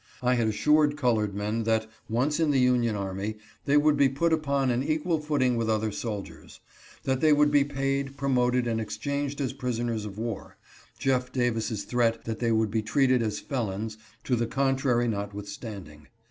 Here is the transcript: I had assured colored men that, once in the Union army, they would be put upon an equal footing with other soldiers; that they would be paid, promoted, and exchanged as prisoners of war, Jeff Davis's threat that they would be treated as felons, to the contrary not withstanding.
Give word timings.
I 0.23 0.33
had 0.33 0.47
assured 0.47 0.97
colored 0.97 1.35
men 1.35 1.61
that, 1.65 1.85
once 2.09 2.39
in 2.39 2.49
the 2.49 2.59
Union 2.59 2.95
army, 2.95 3.37
they 3.65 3.77
would 3.77 3.97
be 3.97 4.09
put 4.09 4.33
upon 4.33 4.71
an 4.71 4.81
equal 4.81 5.19
footing 5.19 5.57
with 5.57 5.69
other 5.69 5.91
soldiers; 5.91 6.59
that 7.03 7.21
they 7.21 7.31
would 7.31 7.51
be 7.51 7.63
paid, 7.63 8.17
promoted, 8.17 8.65
and 8.65 8.81
exchanged 8.81 9.39
as 9.39 9.53
prisoners 9.53 10.03
of 10.05 10.17
war, 10.17 10.57
Jeff 10.97 11.31
Davis's 11.31 11.83
threat 11.83 12.25
that 12.25 12.39
they 12.39 12.51
would 12.51 12.71
be 12.71 12.81
treated 12.81 13.21
as 13.21 13.39
felons, 13.39 13.99
to 14.23 14.35
the 14.35 14.47
contrary 14.47 15.07
not 15.07 15.35
withstanding. 15.35 16.07